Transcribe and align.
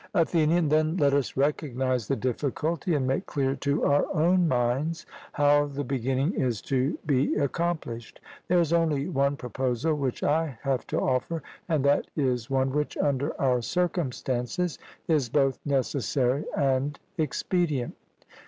ATHENIAN: 0.15 0.67
Then 0.69 0.97
let 0.97 1.13
us 1.13 1.37
recognize 1.37 2.07
the 2.07 2.15
difficulty, 2.15 2.95
and 2.95 3.05
make 3.05 3.27
clear 3.27 3.55
to 3.57 3.83
our 3.85 4.11
own 4.15 4.47
minds 4.47 5.05
how 5.33 5.67
the 5.67 5.83
beginning 5.83 6.33
is 6.33 6.59
to 6.63 6.97
be 7.05 7.35
accomplished. 7.35 8.19
There 8.47 8.57
is 8.59 8.73
only 8.73 9.07
one 9.07 9.35
proposal 9.35 9.93
which 9.93 10.23
I 10.23 10.57
have 10.63 10.87
to 10.87 10.99
offer, 10.99 11.43
and 11.69 11.85
that 11.85 12.07
is 12.15 12.49
one 12.49 12.71
which, 12.71 12.97
under 12.97 13.39
our 13.39 13.61
circumstances, 13.61 14.79
is 15.07 15.29
both 15.29 15.59
necessary 15.65 16.45
and 16.57 16.97
expedient. 17.19 17.93